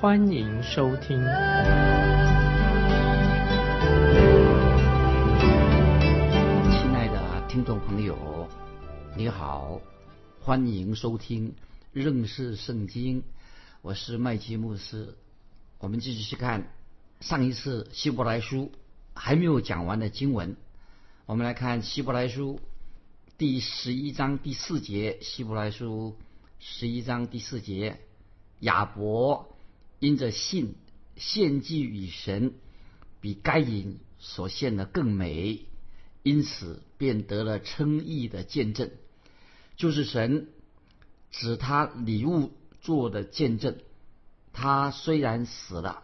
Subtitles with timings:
[0.00, 1.18] 欢迎收听。
[1.18, 1.26] 亲
[6.94, 8.48] 爱的听众朋友，
[9.14, 9.78] 你好，
[10.40, 11.54] 欢迎收听
[11.92, 13.22] 认识圣经，
[13.82, 15.18] 我是麦基牧师。
[15.78, 16.72] 我们继续去看
[17.20, 18.72] 上一次希伯来书
[19.12, 20.56] 还没有讲完的经文。
[21.26, 22.58] 我们来看希伯来书
[23.36, 26.16] 第十一章第四节，希伯来书
[26.58, 28.00] 十一章第四节，
[28.60, 29.49] 亚伯
[30.00, 30.74] 因着信
[31.16, 32.54] 献祭与神，
[33.20, 35.60] 比该隐所献的更美，
[36.22, 38.90] 因此便得了称义的见证，
[39.76, 40.48] 就是神
[41.30, 43.78] 指他礼物做的见证。
[44.52, 46.02] 他虽然死了，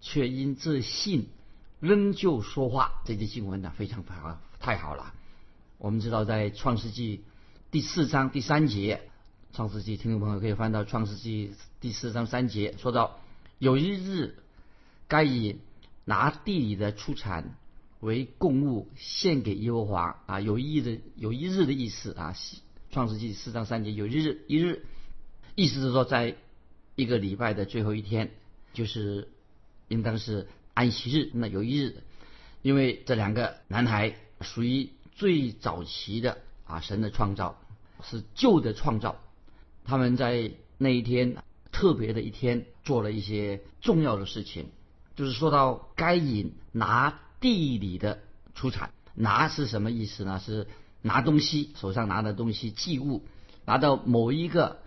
[0.00, 1.28] 却因这信
[1.80, 3.00] 仍旧说话。
[3.06, 4.38] 这句经文呢，非常好。
[4.58, 5.14] 太好了！
[5.78, 7.24] 我们知道，在创世纪
[7.70, 9.02] 第四章第三节，
[9.52, 13.20] 创世纪听众朋友可以翻到创世纪第四章三节，说到
[13.58, 14.36] 有一日，
[15.08, 15.58] 该以
[16.04, 17.56] 拿地里的出产
[18.00, 22.34] 为供物献给耶和华啊，有一日的有一日的意思啊。
[22.90, 24.84] 创世纪四章三节有一日一日，
[25.54, 26.36] 意思是说，在
[26.94, 28.30] 一个礼拜的最后一天，
[28.72, 29.28] 就是
[29.88, 31.30] 应当是安息日。
[31.34, 32.02] 那有一日，
[32.62, 34.16] 因为这两个男孩。
[34.42, 37.58] 属于最早期的啊，神的创造
[38.02, 39.18] 是旧的创造。
[39.86, 41.38] 他们在那一天
[41.76, 44.68] 特别的一天做了一些重要的事情，
[45.14, 48.20] 就是说到该隐拿地里的
[48.54, 50.40] 出产，拿是什么意思呢？
[50.42, 50.68] 是
[51.02, 53.26] 拿东西，手上拿的东西祭物，
[53.66, 54.78] 拿到某一个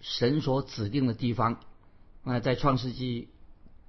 [0.00, 1.58] 神所指定的地方。
[2.22, 3.28] 那在创世纪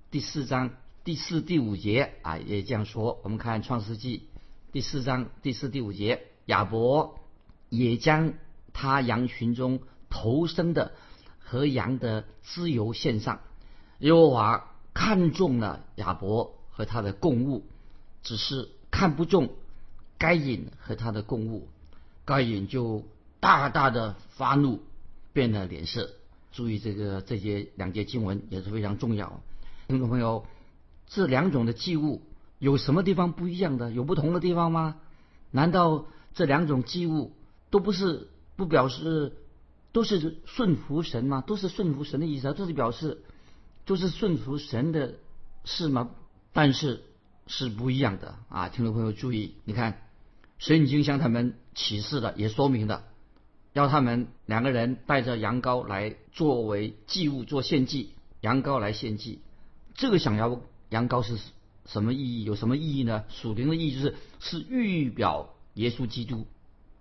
[0.10, 0.72] 第四章
[1.04, 3.20] 第四、第五节啊，也这样说。
[3.24, 4.24] 我们看创世纪。
[4.72, 7.20] 第四章第四、第五节，亚伯
[7.70, 8.34] 也将
[8.74, 10.94] 他羊群中头生的
[11.44, 13.42] 和羊的自由献上。
[14.00, 17.66] 耶和华看中了亚伯和他的供物，
[18.24, 19.50] 只是看不中
[20.18, 21.68] 该隐和他的供物。
[22.26, 23.04] 该隐就
[23.40, 24.82] 大大的发怒，
[25.34, 26.10] 变了脸色。
[26.52, 29.42] 注意这个这些两节经文也是非常重要。
[29.88, 30.46] 听众朋友，
[31.08, 32.22] 这两种的祭物。
[32.60, 33.92] 有什么地方不一样的？
[33.92, 34.96] 有不同的地方吗？
[35.52, 37.34] 难道这两种祭物
[37.70, 39.34] 都不是不表示
[39.94, 41.42] 都是顺服神吗？
[41.48, 42.54] 都是顺服神的意思啊？
[42.58, 43.24] 这是表示
[43.86, 45.16] 都是顺服神的
[45.64, 46.12] 事吗？
[46.52, 47.04] 但是
[47.48, 48.68] 是不一样的啊！
[48.68, 50.02] 听众朋友注意，你看
[50.58, 53.06] 神已经向他们启示了，也说明了，
[53.72, 58.10] 要他们两个人带着羊羔来作为祭物做献祭，
[58.42, 59.40] 羊羔来献祭。
[59.94, 61.38] 这个想要羊羔是。
[61.86, 62.46] 什么意义？
[62.46, 63.26] 有什么意义呢？
[63.28, 66.48] 属灵的意义就是是预表耶稣基督。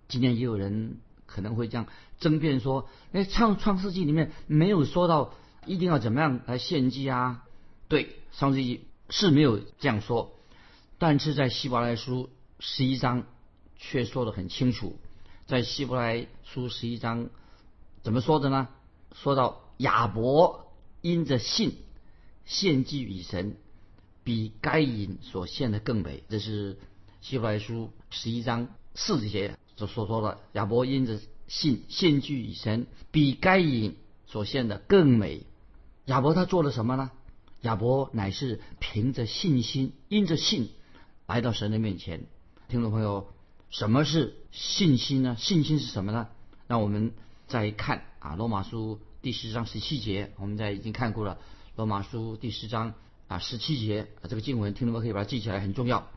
[0.09, 0.97] 今天也有人
[1.33, 1.87] 可能会这样
[2.19, 5.33] 争辩说：“哎，创创世纪里面没有说到
[5.65, 7.43] 一定要怎么样来献祭啊？”
[7.89, 10.33] 对，创世纪是没有这样说，
[10.99, 12.29] 但是在希伯来书
[12.59, 13.23] 十一章
[13.77, 14.97] 却说得很清楚。
[15.47, 17.29] 在希伯来书十一章
[18.03, 18.67] 怎么说的呢？
[19.13, 21.77] 说到亚伯因着信
[22.45, 23.57] 献祭与神。
[24.25, 26.79] 比该隐所献的更美，这是
[27.19, 30.39] 希伯来书十一章四节所所说的。
[30.53, 33.95] 亚伯因着信献祭与神，比该隐
[34.25, 35.45] 所献的更美。
[36.05, 37.11] 亚伯他做了什么呢？
[37.61, 40.69] 亚伯乃是凭着信心，因着信
[41.27, 42.25] 来到神的面前。
[42.67, 43.27] 听众朋友，
[43.69, 45.35] 什么是信心呢？
[45.39, 46.27] 信心是什么呢？
[46.67, 47.13] 让我们
[47.47, 51.37] 再看啊，罗马书第十章十七节，我们在已经看过了
[51.75, 52.93] 罗马书第十章。
[53.29, 56.07] 啊，十七节，这个经文听众朋友可以把它记起来，很重要。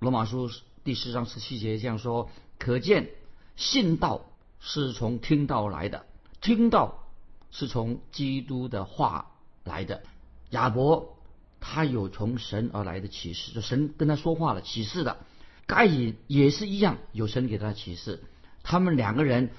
[0.00, 0.50] 罗马书
[0.84, 3.10] 第十章十七节这样说：可见
[3.56, 4.26] 信道
[4.60, 6.06] 是从听道来的，
[6.40, 7.06] 听道
[7.50, 9.32] 是从基督的话
[9.64, 10.02] 来的。
[10.50, 11.16] 亚伯
[11.60, 15.18] 他有从神而来的启示，就神跟他说话了，启示的。
[15.66, 18.22] 该隐也是一样，有神给他启示。
[18.62, 19.50] 他们两个人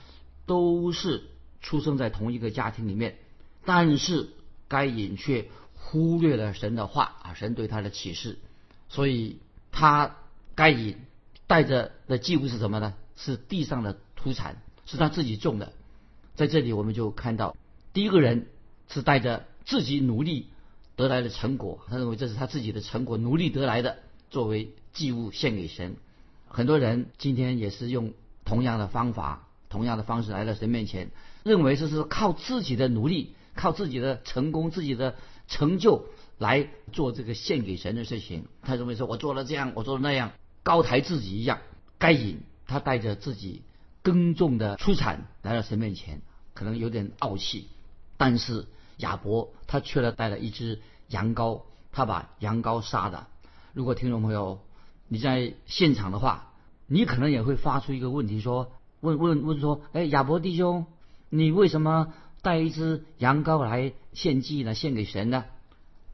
[0.46, 1.24] 都是
[1.62, 3.18] 出生在同一个家庭里面，
[3.66, 4.30] 但是
[4.68, 5.50] 该隐却。
[5.80, 8.40] 忽略了神的话啊，神对他的启示，
[8.90, 9.40] 所以
[9.72, 10.18] 他
[10.54, 10.98] 该隐
[11.48, 12.94] 带着的祭物是什么呢？
[13.16, 15.74] 是地上的土产，是他自己种的。
[16.36, 17.56] 在这里我们就看到，
[17.94, 18.48] 第一个人
[18.90, 20.48] 是带着自己努力
[20.96, 23.98] 得来的成果，他认为这是他自己的成果，努力得来的，
[24.30, 25.96] 作为祭物献给神。
[26.48, 28.14] 很多人今天也是用
[28.46, 31.12] 同样的方法、同样的方式来到神面前，
[31.44, 35.16] 认为这是靠自己的努力、靠自己的成功、自己的
[35.48, 36.06] 成就
[36.38, 38.46] 来做这个献给神的事情。
[38.62, 40.32] 他认为说我做了这样，我做了那样，
[40.68, 41.60] 高抬自己一样。
[41.98, 43.62] 该隐他带着自己
[44.04, 46.22] 耕种的出产来到神面前，
[46.54, 47.68] 可能有点傲气，
[48.18, 48.68] 但是。
[48.98, 51.62] 亚伯他却了带了一只羊羔，
[51.92, 53.28] 他把羊羔杀了。
[53.74, 54.60] 如果听众朋友
[55.08, 56.18] 你在现场的？
[56.18, 56.52] 话，
[56.88, 58.72] 你可能也会发出一个问题，说
[59.02, 60.88] 问问问说，哎，亚伯弟兄，
[61.30, 62.12] 你为什么
[62.42, 64.74] 带一只羊羔来献祭呢？
[64.74, 65.46] 献给神呢？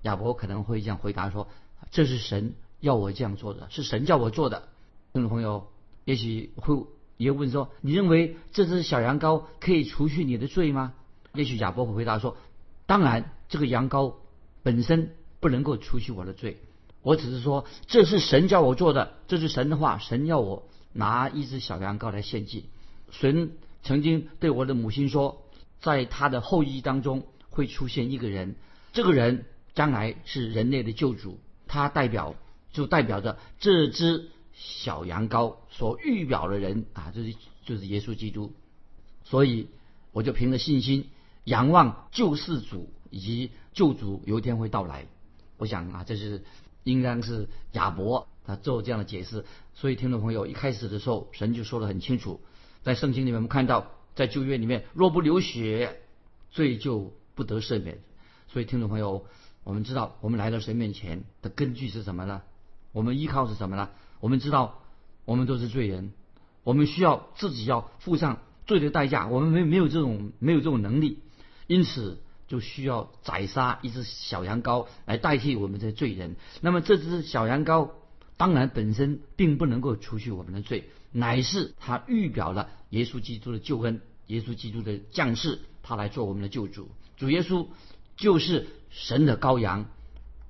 [0.02, 1.48] 亚伯可能会这样回答说，
[1.92, 2.54] 这是神
[2.84, 4.68] 要我这样做的，是神叫我做的。
[5.14, 5.70] 听众朋友
[6.04, 6.76] 也许会
[7.16, 10.94] 也问说，你认为这只小羊羔可以除去你的罪吗？
[11.34, 12.36] 也许亚伯会回答说。
[12.86, 14.16] 当然，这个羊羔
[14.64, 16.60] 本身不能够除去我的罪。
[17.02, 19.98] 我只是说，这是神叫我做的，这是神的话。
[19.98, 22.66] 神要我拿一只小羊羔来献祭。
[23.12, 25.46] 神曾经对我的母亲说，
[25.80, 28.56] 在他的后裔当中会出现一个人，
[28.92, 31.40] 这个人将来是人类的救主。
[31.66, 32.36] 他代表
[32.74, 37.34] 就代表着这只小羊羔所预表的人啊，就是
[37.64, 38.52] 就是耶稣基督。
[39.24, 39.70] 所以
[40.12, 41.08] 我就凭着信心。
[41.46, 45.08] 仰望救世主以及救主有一天会到来，
[45.58, 46.42] 我想啊，这是
[46.86, 49.44] 应当是亚伯他做这样的解释。
[49.74, 52.40] 所以听众朋友一开始的时候，神就说的很清楚，
[52.82, 56.00] 在圣经里面我们看到，在旧约里面，若不流血，
[56.50, 58.00] 罪就不得赦免。
[58.48, 59.26] 所以听众朋友，
[59.66, 62.42] 我们知道我们来到神面前的根据是什么呢？
[62.94, 63.90] 我们依靠是什么呢？
[64.22, 64.80] 我们知道
[65.26, 66.14] 我们都是罪人，
[66.64, 71.20] 我们需要自己要付上罪的代价，我们没没有这种没有这种能力。
[71.68, 76.36] 因此，就需要宰杀一只小羊羔来代替我们的罪人。
[76.62, 77.90] 那么，这只小羊羔
[78.38, 86.90] 当然本身并不能够除去我们的罪，乃是它预表了耶稣基督的救恩，耶稣基督的降世，他来做我们的救主。
[87.18, 87.68] 主耶稣
[88.18, 89.86] 就是神的羔羊，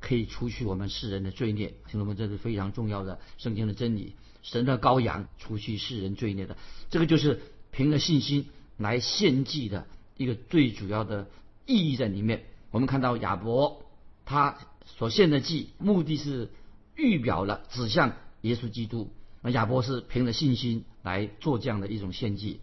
[0.04, 1.74] 可以除去我们世人的罪孽。
[1.90, 4.16] 听众们，这是非常重要的圣经的真理。
[4.42, 6.58] 神的羔羊除去世人罪孽的，
[6.90, 7.42] 这个就是
[7.72, 8.48] 凭着信心
[8.78, 9.88] 来献祭的。
[10.16, 11.28] 一个最主要的
[11.66, 12.44] 意义在里面。
[12.70, 13.84] 我们看到亚伯
[14.26, 16.52] 他所献的祭，目的是
[16.96, 19.12] 预表了指向耶稣基督。
[19.42, 22.60] 那亚伯是凭着信心来做这样的一种献祭。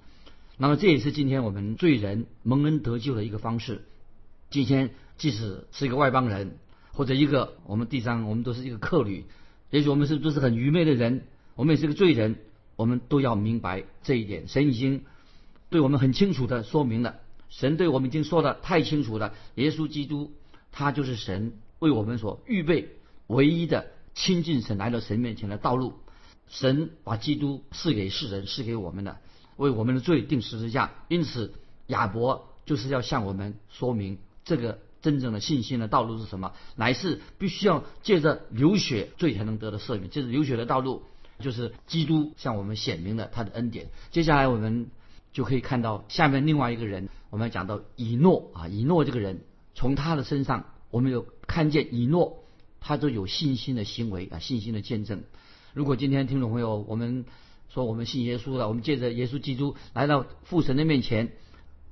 [0.59, 3.85] 那么这也是今天我们罪人蒙恩得救的一个方式。
[4.51, 6.59] 今天即使是一个外邦人，
[7.01, 9.25] 或者一个我们地上我们都是一个客旅，
[9.71, 11.25] 也许我们是都是很愚昧的人，
[11.55, 12.37] 我们也是个罪人，
[12.77, 14.49] 我们都要明白这一点。
[14.49, 15.07] 神已经
[15.71, 17.21] 对我们很清楚的说明了。
[17.49, 20.35] 神对我们已经说的太清楚了，耶稣基督
[20.73, 22.91] 他就是神为我们所预备
[23.29, 25.95] 唯一的亲近神来到神面前的道路。
[26.49, 29.17] 神把基督赐给世人，赐给我们的，
[29.57, 30.93] 为我们的罪定十字架。
[31.09, 31.55] 因此，
[31.87, 40.11] 亚伯就是要向我们说明这个真正的信心的道路是什么，乃是必须要借着流血罪才能得到赦免。
[40.11, 41.03] 借着流血的道路，
[41.39, 43.89] 就是基督向我们显明了他的恩典。
[44.11, 44.91] 接下来我们。
[45.33, 49.43] 就可以看到下面另外一个人，我们要讲到以诺啊，以诺这个人，
[49.77, 52.43] 从他的身上，我们有看见以诺，
[52.81, 55.23] 他都有信心的行为啊，信心的见证。
[55.73, 57.27] 如果今天听众朋友，我们
[57.69, 61.31] 说我们信耶稣了，我们借着耶稣基督来到父神的面前，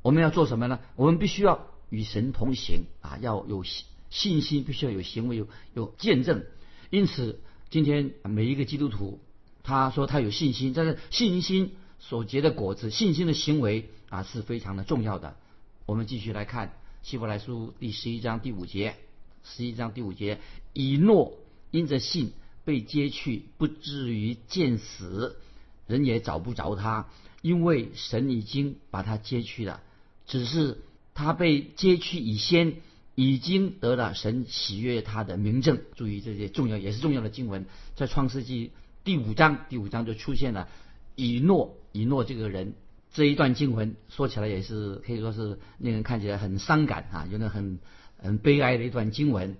[0.02, 0.80] 我们要做什么呢？
[0.96, 3.64] 我们必须要与神同行啊，要有
[4.10, 6.44] 信心，必须要有行为，有有见证。
[6.90, 7.40] 因此，
[7.70, 9.20] 今天每一个基督徒，
[9.62, 11.72] 他说他有信心，但是信心。
[12.00, 15.36] 所结的果子，信心的行为啊是非常的重要的。
[15.84, 18.94] 我们继续来看希伯来书第十一章第五节，
[19.42, 20.38] 十一章第五节，
[20.72, 21.32] 以诺
[21.72, 25.40] 因着信被接去，不至于见死，
[25.88, 27.08] 人也找不着他，
[27.42, 29.82] 因为神已经把他接去了。
[30.24, 30.78] 只是
[31.18, 32.76] 他被接去以先，
[33.16, 35.80] 已经得了神喜悦他的名证。
[35.96, 38.70] 注意这些重要也是重要的经文，在创世纪
[39.02, 40.68] 第五章，第五章就出现了
[41.16, 41.74] 以诺。
[41.90, 42.74] 以诺这个人，
[43.12, 47.80] 这一段经文说起来也是可以说是令人看起来很伤感啊，有点很
[48.16, 49.56] 很悲哀的一段经文，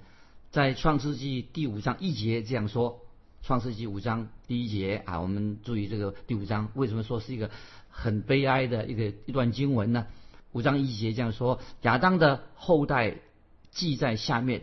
[0.53, 3.00] 在创世纪第五章一节这样说。
[3.43, 7.50] 创世纪五章第一节啊，我们注意这个第五章为什么说是一个
[7.88, 10.07] 很悲哀的一个一段经文呢？
[10.52, 13.17] 五章一节这样说：亚当的后代
[13.71, 14.62] 记在下面，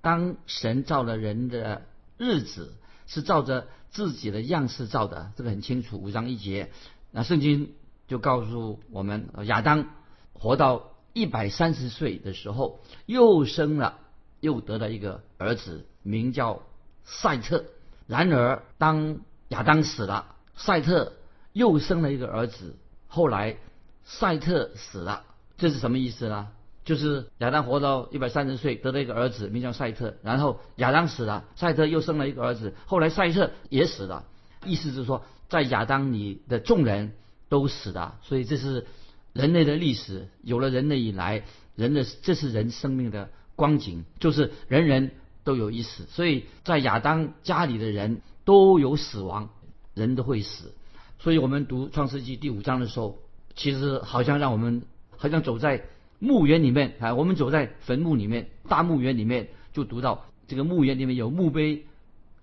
[0.00, 1.82] 当神造了人的
[2.18, 2.74] 日子，
[3.06, 5.98] 是照着自己的样式造的，这个很清楚。
[5.98, 6.70] 五章一节。
[7.10, 7.74] 那圣经
[8.08, 9.86] 就告诉我们，亚当
[10.32, 13.98] 活到一百三十岁的时候，又生了
[14.40, 16.62] 又得了一个儿子，名叫
[17.04, 17.64] 赛特。
[18.06, 21.12] 然而，当亚当死了，赛特
[21.52, 22.76] 又生了一个儿子。
[23.06, 23.56] 后来，
[24.04, 25.24] 赛特死了，
[25.56, 26.48] 这是什么意思呢？
[26.84, 30.16] 就是亚当活到一百三十岁，得了一个儿子，名叫赛特。
[30.24, 32.74] 然后亚当死了，赛特又生了一个儿子。
[32.86, 34.24] 后来赛特也死了，
[34.64, 37.12] 意思是说，在亚当里的众人
[37.48, 38.18] 都死了。
[38.22, 38.84] 所以这是
[39.32, 40.28] 人类的历史。
[40.42, 41.44] 有了人类以来，
[41.76, 45.12] 人的这是人生命的光景，就是人人
[45.44, 46.04] 都有一死。
[46.06, 49.50] 所以在亚当家里的人都有死亡，
[49.94, 50.74] 人都会死。
[51.20, 53.20] 所以我们读创世纪第五章的时候，
[53.54, 54.82] 其实好像让我们
[55.16, 55.84] 好像走在。
[56.24, 61.84] 墓园里面啊，我们走在坟墓里面，大墓园里面就读到这个墓园里面有墓碑，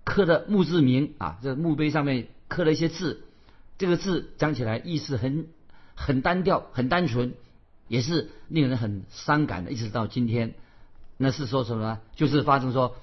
[0.04, 3.24] 刻的墓志铭啊，这墓碑上面刻了一些字，
[3.78, 5.48] 这个字讲起来意思很
[5.96, 7.36] 很单调，很单纯，
[7.88, 9.72] 也是令人很伤感的。
[9.72, 10.56] 一直到今天，
[11.16, 12.00] 那是说什么呢？
[12.18, 12.98] 就是发生说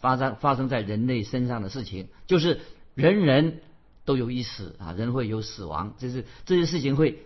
[0.00, 2.60] 发生发生在人类身上的事情，就是
[2.94, 3.62] 人人
[4.04, 7.24] 都有一死啊，人会有死亡，就是这些事情会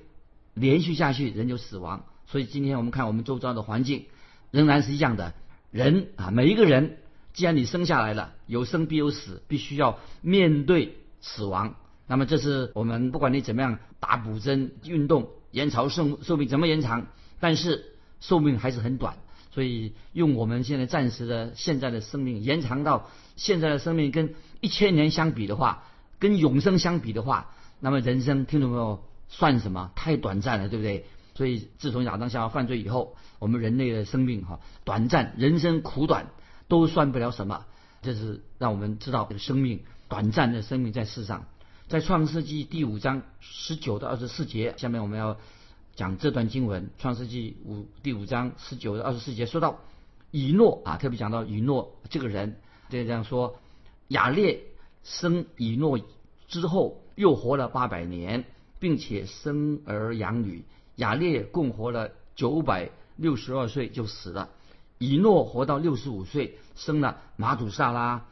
[0.54, 2.04] 连续下去，人就死亡。
[2.26, 4.06] 所以今天我们看我们周遭的环境，
[4.50, 5.34] 仍然是一样的。
[5.70, 6.99] 人啊，每一个人，
[7.32, 11.75] 既然你生下来了，有生必有死，必须要面对死亡。
[12.06, 17.06] 那么这是我们不管你怎么样打补针、运动、延长寿寿命，怎么延长，
[17.40, 17.84] 但是
[18.20, 19.16] 寿命还是很短。
[19.50, 25.84] 所以用我们现在暂时的现在的生命延长到现在的生命跟一千年相比的话，
[26.18, 29.04] 跟永生相比的话，那么人生听懂没有？
[29.28, 29.90] 算什么？
[29.95, 31.07] 太短暂了，对不对？
[31.35, 36.28] 所以，自从亚当夏娃犯罪以后，我们人类的生命哈短暂，人生苦短，
[36.69, 37.66] 都算不了什么。
[38.02, 41.47] 这是让我们知道生命短暂的生命在世上。
[41.88, 45.37] 在创世纪第五章十九到二十四节，下面我们要
[45.97, 46.90] 讲这段经文。
[46.99, 49.81] 创世纪五第五章十九到二十四节说到
[50.31, 52.59] 以诺啊，特别讲到以诺这个人，
[52.90, 53.59] 这样说：
[54.09, 54.61] 雅列
[55.02, 55.99] 生以诺
[56.47, 58.45] 之后，又活了八百年，
[58.78, 60.64] 并且生儿养女。
[60.97, 64.50] 雅列共活了九百六十二岁就死了，
[64.99, 68.26] 以诺活到六十五岁，生了马土萨拉。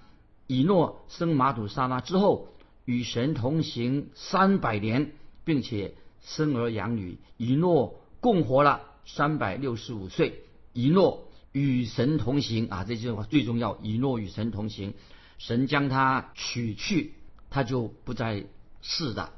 [0.47, 2.49] 以诺生马土萨拉之后，
[2.85, 5.13] 与神同行三百年，
[5.45, 7.19] 并且生儿养女。
[7.37, 10.45] 以诺共活了三百六十五岁。
[10.73, 13.77] 以诺与神同行啊，这句话最重要。
[13.83, 14.95] 以诺与神同行，
[15.39, 17.15] 神将他取去，
[17.51, 18.45] 他就不再
[18.83, 19.33] 世的。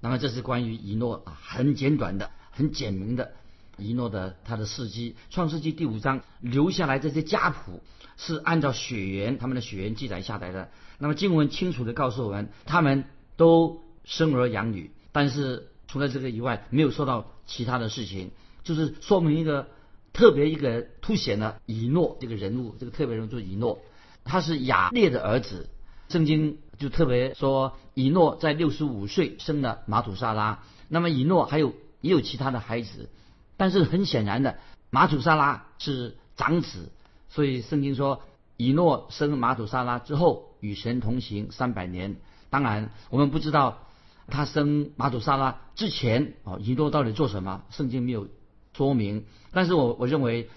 [0.00, 2.30] 那么这是关于以诺啊，很简短的。
[2.52, 3.32] 很简明的，
[3.78, 7.80] 一诺的他的事迹，《创世纪》第五章留下来这些家谱
[8.18, 10.68] 是按照血缘他们的血缘记载下来的。
[10.98, 13.04] 那么经文清楚的告诉我们，他们
[13.36, 18.32] 都生儿养女，但是除了这个以外，没有说到其他的事情，
[18.64, 19.68] 就是说明一个
[20.12, 23.80] 特别一个凸显了以诺这个人物，这个特别人物就是以诺，
[24.24, 25.70] 他是雅列的儿子。
[26.10, 30.62] 圣经就特别说，以诺在六十五岁生了马土沙拉。
[30.88, 31.72] 那么以诺还有。
[32.02, 33.10] 也有其他的孩子，
[33.58, 34.56] 但是很显然的，
[34.88, 36.90] 马土沙拉是长子，
[37.28, 38.22] 所以圣经说
[38.56, 42.16] 以诺生马土沙拉之后与神同行三百年。
[42.48, 43.82] 当然，我们不知道
[44.28, 48.26] 他生马土沙拉之前哦，以诺到底做什么，圣经没有
[48.72, 49.26] 说明。
[49.52, 50.48] 但是我我认为，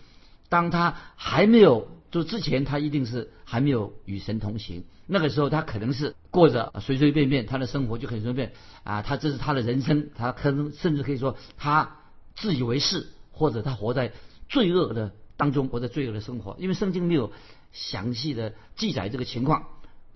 [0.53, 4.83] 当他还没有就之前，他一定是还没有与神同行。
[5.07, 9.01] 那个时候，他可能是过着随随便便，他的生活就很随便啊。
[9.01, 11.97] 他这是他的人生，他可能甚至可以说他
[12.35, 14.11] 自以为是，或者他活在
[14.47, 16.55] 罪恶的当中，活在罪恶的生活。
[16.59, 17.31] 因为圣经没有
[17.71, 19.65] 详细的记载这个情况，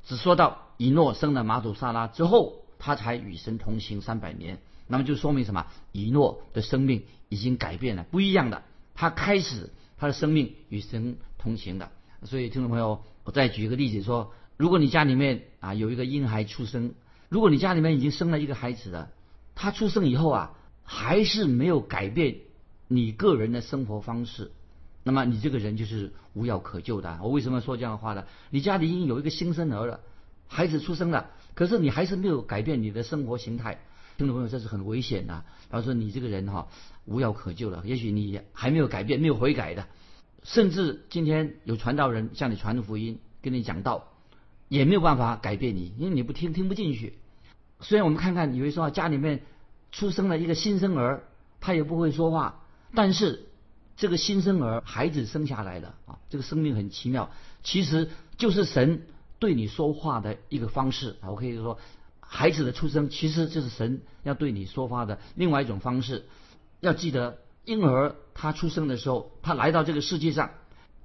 [0.05, 4.59] 只说到以诺生了马祖萨拉之后，他才与神同行三百年。
[4.85, 5.65] 那么就说明什么？
[5.93, 8.61] 以诺的生命已经改变了，不一样的。
[8.93, 11.91] 他开始他的生命与神同行的。
[12.23, 14.33] 所以听众朋友，我再举一个例子说。
[14.55, 16.95] 如果你家里面啊有一个婴孩出生，
[17.29, 19.11] 如果你家里面已经生了一个孩子了，
[19.53, 22.37] 他出生以后啊还是没有改变
[22.87, 24.51] 你个人的生活方式，
[25.03, 27.19] 那么你这个人就是无药可救的。
[27.21, 28.25] 我为什么说这样的话呢？
[28.49, 29.99] 你家里已经有一个新生儿了，
[30.47, 33.81] 孩子出生了，可是你还是没有改变你的生活形态，
[34.17, 35.45] 听众朋友，这是很危险的。
[35.69, 36.67] 他说你这个人哈
[37.05, 39.87] 无药可救了，也许你还没有改变，没有悔改的，
[40.43, 44.11] 甚至今天有传道人向你传的福音，跟你讲道。
[44.69, 47.13] 也没有办法改变你，因为你不听，听不进去。
[47.79, 49.43] 虽然我们看看，以为说啊家里面
[49.93, 51.23] 出生了一个新生儿，
[51.61, 53.47] 他也不会说话，但是
[53.95, 57.31] 这个新生儿孩子生下来了啊，这个生命很奇妙，
[57.63, 59.03] 其实就是神
[59.39, 61.29] 对你说话的一个方式啊。
[61.29, 61.79] 我可以说，
[62.27, 66.25] 孩子的出生其实就是神要对你说话的另外一种方式。
[66.81, 70.51] 要记得，婴儿他出生的时候，他来到这个世界上，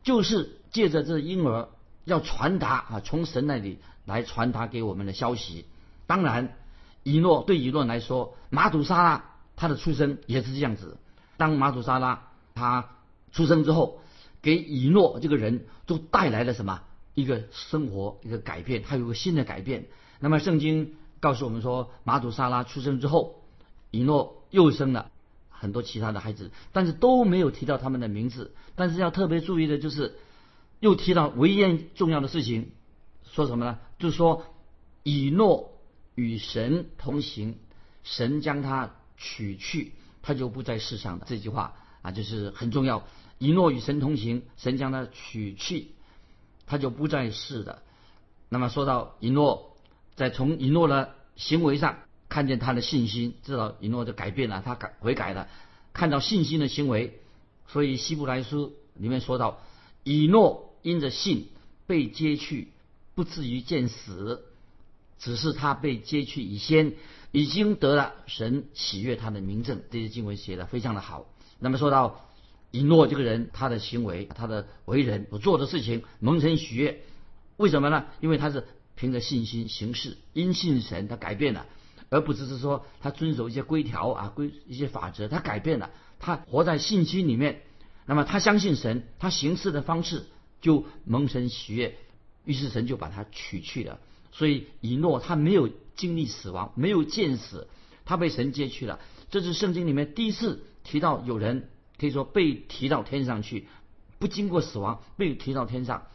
[0.03, 1.69] 就是借着这婴儿
[2.05, 5.65] 要传达啊，从神那里来传达给我们的消息。
[6.07, 6.57] 当然，
[7.05, 9.25] 以诺对以诺来说，马土沙拉
[9.57, 10.99] 他的出生也是这样子。
[11.37, 12.91] 当马土沙拉他
[13.33, 14.01] 出生之后，
[14.43, 16.83] 给以诺这个人都带来了什么？
[17.15, 19.87] 一个生活一个改变，他有个新的改变。
[20.19, 23.45] 那么圣经告诉我们说，马祖沙拉出生之后，
[23.93, 25.13] 以诺又生了
[25.49, 28.57] 很多其他的孩子，但是都没有提到他们的名字。
[28.75, 30.19] 但是要特别注意的就是，
[30.81, 32.73] 又提到唯一件重要的事情，
[33.31, 33.79] 说什么呢？
[34.01, 34.47] 就是说
[35.05, 35.79] 以诺
[36.17, 37.57] 与神同行，
[38.03, 43.05] 神将他取去，他就不在世上的这句话啊，就是很重要。
[43.39, 45.93] 以诺与神同行，神将他取去，
[46.67, 47.81] 他就不在世的。
[48.49, 49.72] 那么说到以诺，
[50.17, 55.49] 在从以诺的行为上看见他的信心，知道以诺就改变了，他改悔改了，
[55.93, 57.21] 看到信心的行为。
[57.67, 59.61] 所以希伯来书里面说到，
[60.05, 61.49] 以诺因着信
[61.87, 62.69] 被接去，
[63.15, 64.45] 不至于见死，
[65.19, 66.95] 只是他被接去以先，
[67.31, 69.83] 已经得了神喜悦他的名证。
[69.91, 71.27] 这些经文写的非常的好。
[71.59, 72.27] 那么说到。
[72.75, 77.03] 以诺这个人，他的行为、他的为人所做的事情，蒙神喜悦。
[77.59, 78.07] 为什么呢？
[78.23, 78.67] 因为他是
[79.03, 81.67] 凭着信心行事，因信神，他改变了，
[82.09, 85.91] 而不只是说他遵守一些规条啊、规一些法则，他改变了，
[86.21, 87.63] 他活在信心里面。
[88.07, 90.27] 那么他相信神，他行事的方式
[90.61, 91.97] 就蒙神喜悦，
[92.45, 93.99] 于是神就把他取去了。
[94.31, 97.67] 所以以诺他没有经历死亡，没有见死，
[98.05, 99.01] 他被神接去了。
[99.33, 101.69] 这是圣经里面第一次提到有人。
[101.99, 103.69] 可以说被提到天上去，
[104.19, 106.07] 不经过死亡被提到天上。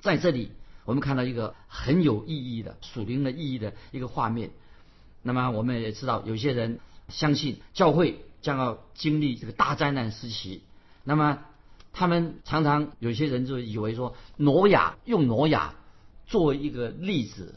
[0.00, 0.50] 在这里，
[0.90, 4.50] 我们看到一个很有意义的属灵的意义的一个画面。
[5.22, 10.64] 那么我们也知道，有些人相信教会将要经历这个大灾难时期。
[11.04, 11.38] 那么
[11.92, 15.76] 他们常常有些人就以为说，挪亚用挪亚
[16.26, 17.54] 作为一个例子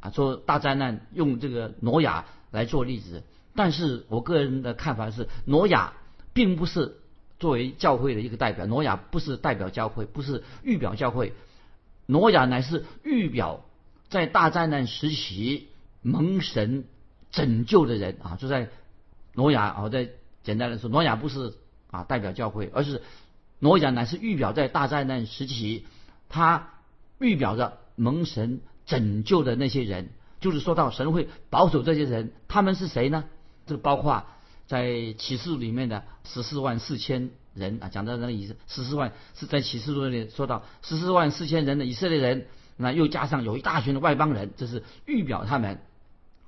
[0.00, 3.22] 啊，说大灾难用这个挪亚来做例子。
[3.54, 5.92] 但是我个人的看法是，挪亚。
[6.32, 6.96] 并不是
[7.38, 11.32] 作为教会的一个代表，挪亚不是代表教会，不是预表教会，
[12.06, 13.64] 挪亚乃是预表
[14.08, 15.68] 在大灾难时期
[16.02, 16.84] 蒙神
[17.30, 18.36] 拯救的人啊！
[18.36, 18.68] 就在
[19.34, 20.10] 挪亚啊，在
[20.42, 21.54] 简单来说，挪亚不是
[21.90, 23.02] 啊代表教会，而是
[23.58, 25.84] 挪亚乃是预表在大灾难时期，
[26.28, 26.70] 他
[27.18, 33.24] 预表着蒙神拯救的那些人，就是说到神会保守这些人，他们是谁呢？
[33.66, 34.24] 这包括。
[34.66, 45.80] 在启示里面的十四万四千人啊，讲到那个以十四万是在启示录里说到十四万四千人的以色列人，那又加上有一大群的外邦人，这是预表他们。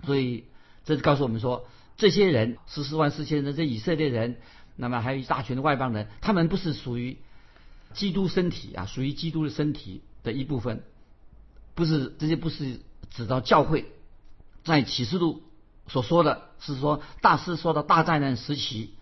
[0.04, 0.44] 所以
[0.84, 1.66] 这告诉我们说，
[1.96, 4.36] 这些人十四万四千人这以色列人，
[4.76, 7.18] 那么还有一大群的外邦人，他们不是属于
[7.94, 10.82] 基督身体啊，属于基督的身体的一部分，
[11.74, 13.86] 不是这些不是指到教会，
[14.64, 15.42] 在启示录。
[15.88, 18.95] 所说的是说，大师说到大灾难时期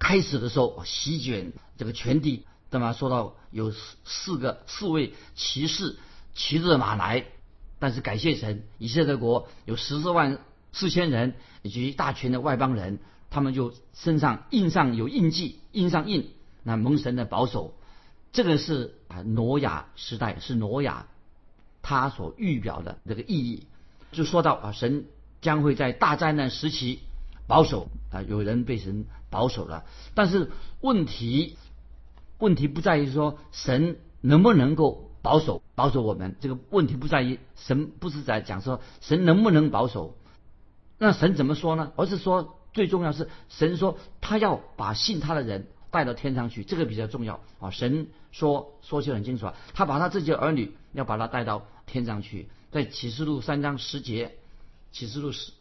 [0.00, 2.92] 开始的时候，席卷这个全地，对吗？
[2.92, 5.96] 说到有四四个四位骑士
[6.34, 7.26] 骑着马来，
[7.78, 10.40] 但是感谢神，以色列国有十四万
[10.72, 12.98] 四千人以及大群的外邦人，
[13.30, 16.32] 他们就身上印上有印记，印上印，
[16.64, 17.76] 那蒙神的保守，
[18.32, 21.06] 这个是啊挪亚时代是挪亚
[21.82, 23.68] 他所预表的这个意义，
[24.10, 25.04] 就说到啊神。
[25.42, 27.00] 将会在大灾难时期
[27.46, 29.84] 保守啊，有人被神保守了。
[30.14, 31.56] 但是问题
[32.38, 40.16] 问题不在于说神能不能够保守保守我们，这个问题不在于神不是在讲说神能不能保守。
[40.98, 41.92] 那神怎么说呢？
[41.96, 47.70] 而是说最重要是神说他要把信他的人带到天上去，这个比较重要啊。
[47.70, 54.36] 神说说起很清楚啊，他把他自己的儿女要把他带到天上去，在启示录三章十节。
[54.92, 55.52] 启示录十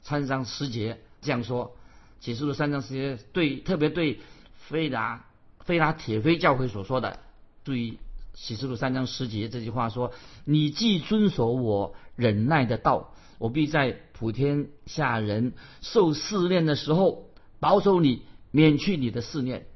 [0.00, 1.76] 三章十节这样说，
[2.20, 4.20] 启示录三章十节对特别对
[4.68, 5.24] 菲拉
[5.60, 7.20] 菲拉铁菲教会所说的，
[7.64, 7.98] 注意
[8.34, 10.12] 启示录三章十节这句话说：
[10.44, 19.66] 你既遵守我忍耐的道，我必在普天下人受试炼的时候保守你，免去你的试炼。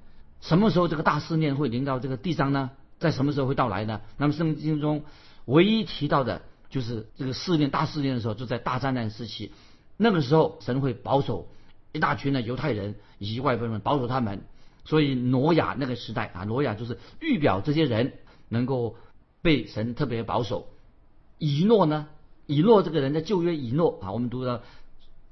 [0.40, 2.70] 什么时候这个大试炼会临到这个地上呢？
[2.98, 4.00] 在什么时候会到来呢？
[4.16, 5.04] 那么圣经中
[5.44, 6.42] 唯一提到的。
[6.70, 9.52] 就是这个试炼大试炼的时候，就在大灾难时期，
[9.98, 11.48] 那个时候神会保守
[11.92, 14.42] 一大群的犹太人以及外邦人，保守他们。
[14.84, 18.14] 所以挪亚那个时代啊，挪亚就是预表这些人
[18.48, 18.96] 能够
[19.40, 20.68] 被神特别保守。
[21.38, 22.08] 以诺呢，
[22.46, 24.62] 以诺这个人在旧约以诺啊，我们读到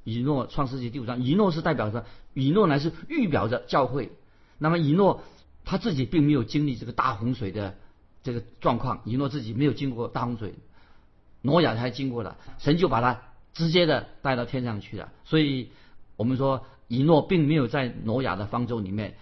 [0.04, 4.12] 以诺创世纪第五章，以诺是代表着以诺乃是预表着教会。
[4.58, 5.22] 那么以诺
[5.64, 7.76] 他自己并没有经历这个大洪水的
[8.22, 10.54] 这个状况，以诺自己没有经过大洪水，
[11.42, 13.20] 挪亚才经过了，神就把他
[13.52, 15.10] 直接的带到天上去了。
[15.24, 15.70] 所以，
[16.20, 19.16] 我们说以诺并没有在挪亚的方舟里面，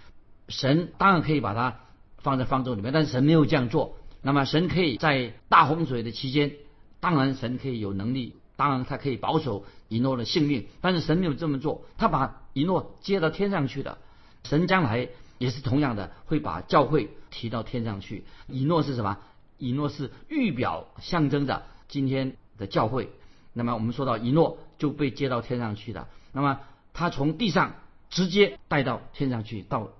[0.49, 1.79] 神当然可以把它
[2.17, 3.95] 放在方舟里面，但是神没有这样做。
[4.21, 6.55] 那么，神可以在大洪水的期间，
[6.99, 13.99] 当然神可以有能力，当然他可以保守以诺的性命，但是神没有这么做，他把以诺接到天上去的。
[14.43, 15.09] 神将来
[15.39, 18.25] 也是同样的，会把教会提到天上去。
[18.49, 19.19] 以诺是什么？
[19.57, 23.13] 以诺是预表象征着今天的教会。
[23.53, 26.59] 那么我们说到以诺就被接到天上去的，那么
[26.99, 27.75] 他从地上
[28.11, 29.91] 直接带到天上去，到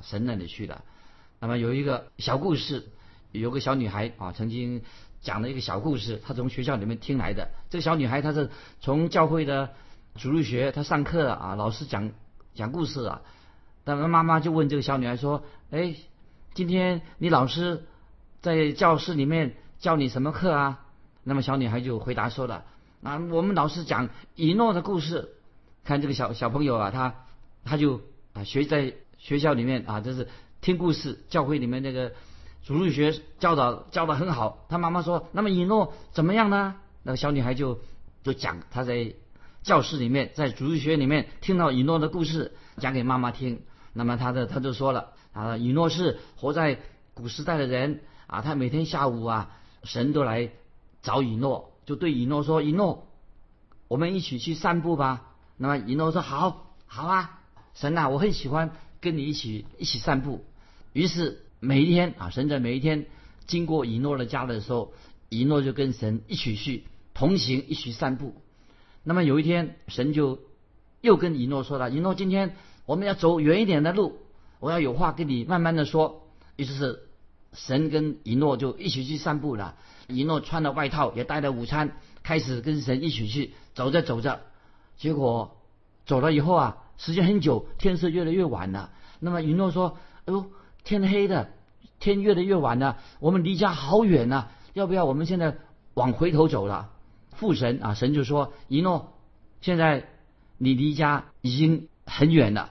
[0.00, 0.80] 神那里去的。
[1.38, 2.88] 那么有一个小故事，
[3.30, 4.80] 有个小女孩啊，曾经
[5.20, 7.50] 讲了一个小故事，她从学校里面听来的。
[7.68, 8.48] 这个小女孩她是
[8.80, 9.74] 从教会的
[10.14, 12.10] 主日学，她上课啊，老师讲
[12.54, 13.20] 讲故事啊。
[13.84, 15.94] 那么妈妈就问这个小女孩说：“哎，
[16.54, 17.84] 今天你老师
[18.40, 20.86] 在教室里面教你什么课啊？”
[21.22, 22.64] 那么小女孩就回答说了
[23.04, 25.34] ：“啊，我们老师讲以诺的故事。
[25.86, 27.14] 看这个小小朋友啊，他
[27.64, 28.00] 他就
[28.32, 30.28] 啊学在学校里面啊，就是
[30.60, 32.12] 听故事，教会里面那个
[32.64, 34.66] 主日学教导教的很好。
[34.68, 36.74] 他妈妈说：那么以诺怎么样呢？
[37.04, 37.78] 那个小女孩就
[38.24, 39.14] 就讲她在
[39.62, 43.62] 教室里面，在主日学里面听到以诺的故事，讲给妈妈听。”
[43.94, 46.80] 那么她的她就说了啊，以诺是活在
[47.14, 50.50] 古时代的人啊，他每天下午啊，神都来
[51.00, 53.06] 找以诺，就对以诺说：“以诺，
[53.86, 57.40] 我们一起去散步吧。”那么以诺说：“好，好啊，
[57.74, 60.44] 神呐，我很喜欢跟你一起一起散步。”
[60.92, 63.06] 于是每一天啊，神在每一天
[63.46, 64.92] 经过以诺的家的时候，
[65.28, 68.34] 以诺就跟神一起去同行，一起散步。
[69.02, 70.40] 那么有一天，神就
[71.00, 74.20] 又跟以诺说了：“以诺，今天。”我们要走远一点的路，
[74.60, 76.28] 我要有话跟你慢慢的说。
[76.54, 77.00] 于是
[77.52, 79.74] 神跟以诺就一起去散步了。
[80.06, 84.40] 以诺穿了外套，也带了午餐，开始跟神一起去走着走着。
[84.96, 85.56] 结果
[86.04, 88.90] 走了以后啊，时间很久，天色越来越晚了。
[89.20, 90.46] 那么以诺说：“哎呦，
[90.84, 91.50] 天黑的，
[91.98, 95.56] 天越来越晚了，我们离家好远呐，要不要我们现在
[95.94, 96.90] 往回头走了？”
[97.36, 99.12] 父神啊，神就说：“一诺，
[99.60, 100.08] 现在
[100.58, 102.70] 你离家已经很远了。”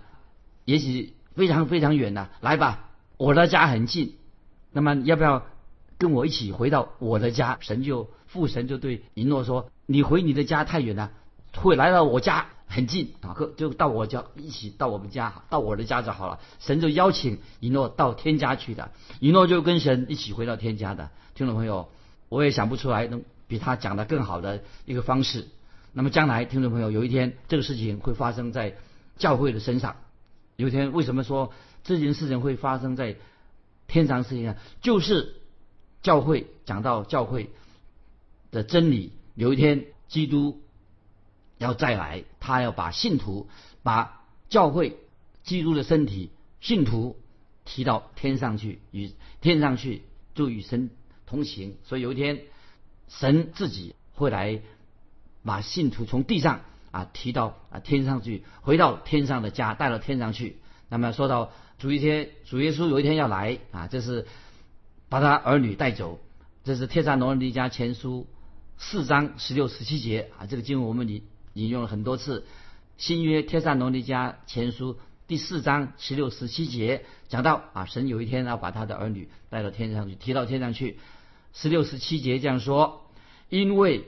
[0.66, 4.16] 也许非常非常远了，来吧，我的家很近，
[4.72, 5.44] 那么要不要
[6.00, 7.58] 跟我一起回到我的家？
[7.62, 11.12] 神就父神就对一诺说：“你回你的家太远了，
[11.58, 21.10] 会来到我家很近啊，就到我家一起到我们家，到我的家就好了。”神就邀请以诺到天家去的，以诺就跟神一起回到天家的。
[21.34, 21.90] 听众朋友，
[22.30, 25.48] 我也想不出来能比他讲的更好的一个方式。
[25.94, 28.76] 那么将来听众朋友有一天这个事情会发生在
[29.18, 29.96] 教会的身上。
[30.58, 33.16] 有一天，为什么说这件事情会发生在
[33.88, 34.24] 天上？
[34.24, 35.36] 事情上，就是
[36.02, 37.50] 教会讲到教会
[38.52, 39.14] 的真理。
[39.36, 40.62] 有一天，基督
[41.58, 43.48] 要再来，他要把信徒、
[43.84, 44.98] 把教会、
[45.44, 47.18] 基督的身体、信徒
[47.66, 50.90] 提到天上去，与天上去就与神
[51.26, 51.78] 同行。
[51.84, 52.42] 所以有一天，
[53.08, 54.62] 神自己会来
[55.44, 56.62] 把信徒从地上。
[56.92, 60.56] 啊，提到啊天上去，回到天上的家，带到天上去。
[60.88, 64.26] 那么说到主一天，主耶稣有一天要来啊，这是
[65.10, 66.22] 把他儿女带走。
[66.64, 68.28] 这是《帖撒罗尼迦前书》
[68.82, 71.22] 四章十六十七节啊，这个经文我们引
[71.56, 72.46] 引用了很多次。
[72.96, 74.94] 新约《帖撒罗尼迦前书》
[75.28, 81.00] 第四章十六十七节讲到啊，神有一天要把他的儿女带到天上去，提到天上去。
[81.54, 83.10] 十六十七节这样说，
[83.50, 84.06] 因为。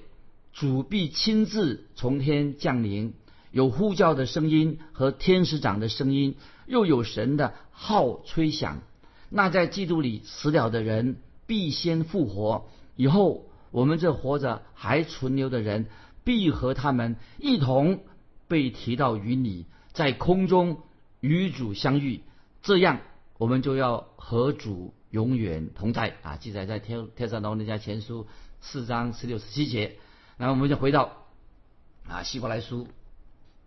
[0.54, 3.14] 主必亲自从天降临，
[3.52, 8.82] 有呼叫的声音和天使长的声音，又有神的号吹响。
[9.30, 15.86] 那在基督里死了的人必先复活，以后我们这活着还存留的人，
[16.28, 18.04] 必和他们一同
[18.50, 20.82] 被提到与你，在空中
[21.22, 22.20] 与主相遇。
[22.62, 23.00] 这样，
[23.38, 26.18] 我们就要和主永远同在。
[26.24, 28.24] 啊，记载在《天天上龙人家前书》
[28.60, 29.96] 四章十六十七节。
[30.36, 31.14] 那我们就回到
[32.10, 32.90] 啊，希伯来书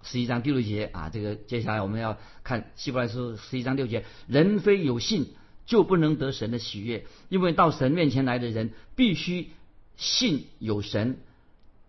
[0.02, 5.32] 十一章第六节啊，这个接下来我们要看希伯来书十一章六节，人非有信
[5.64, 9.48] 就不能得神的喜悦，因为到神面前来的人必须
[9.96, 11.20] 信有神，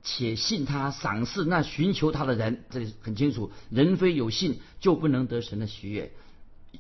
[0.04, 2.64] 且信他赏赐那寻求他的人。
[2.70, 6.12] 这里很清楚，人非有信就不能得神的喜悦。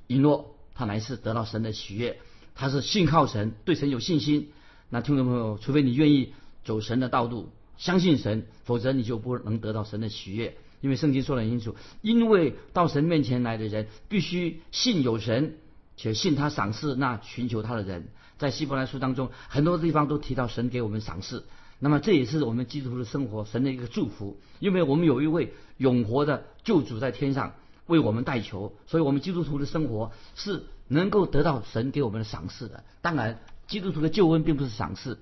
[0.08, 2.20] 以诺他乃是得到神的喜悦，
[2.56, 4.52] 他是信靠神，对神有信心。
[4.90, 7.50] 那听众朋友，除非你愿意走神的道路。
[7.78, 10.56] 相信神，否则你就不能得到神的喜悦。
[10.82, 15.58] 因为圣经说得很清楚，因为到神面前来的人必须信有神，
[15.96, 18.10] 且信他赏赐那寻求他的人。
[18.38, 21.46] 在希伯来书当中，很多地方都提到神给我们赏赐。
[21.84, 27.56] 那么这也是我们基督徒的生活，神的一个祝福，因为我们有一位永活的救主在天上
[27.88, 32.84] 为我们代求，所以我们基督徒的生活是能够得到神给我们的赏赐的。
[33.02, 35.18] 当然，基督徒的救恩并不是赏赐，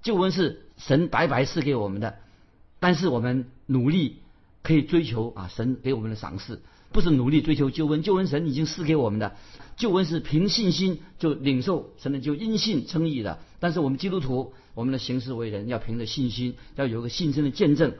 [0.00, 2.16] 救恩是神白白赐给我们的，
[2.80, 4.16] 但是我们努力
[4.62, 6.62] 可以追求啊神给我们的赏赐。
[6.90, 9.36] 不是努力追求救恩，救恩神已经赐给我们的
[9.76, 13.38] 救恩是凭信心就领受神的，就因信称义的。
[13.60, 17.94] 但是我们基督徒，我们的行事为人要凭着信心，要有个信心的见证，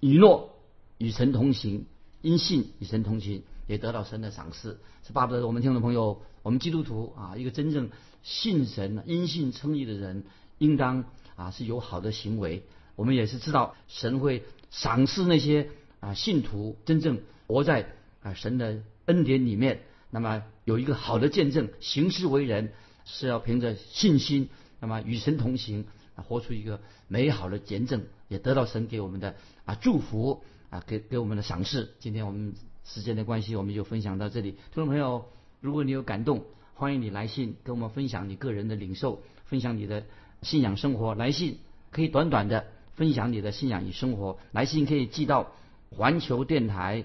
[0.00, 0.56] 以诺
[0.98, 1.84] 与神同行，
[2.22, 4.80] 因信与神同行，也得到神的赏赐。
[5.06, 7.90] 是巴不得我们听众朋友，我们基督徒啊，一个真正
[8.22, 10.24] 信神、因信称义的人，
[10.58, 11.04] 应当
[11.36, 12.64] 啊是有好的行为。
[12.96, 15.68] 我们也是知道神会赏赐那些
[16.00, 17.94] 啊信徒真正活在。
[18.24, 22.72] 啊，神的恩典里面，那么有一个好的见证，行事为人
[23.04, 24.48] 是要凭着信心，
[24.80, 25.84] 那么与神同行，
[26.16, 31.92] 活出一个美好的见证，也得到神给我们的啊祝福啊，给给我们的赏赐。
[32.00, 32.54] 今天我们
[32.86, 34.52] 时间的关系，我们就分享到这里。
[34.52, 35.26] 听众朋友，
[35.60, 40.06] 如果你有感动，欢迎你来信跟我们分享你个人的领受，分享你的
[40.40, 41.14] 信仰生活。
[41.14, 41.58] 来信
[41.90, 45.52] 可以短短的分享你的信仰与生活，来信可以寄到
[45.90, 47.04] 环球电台。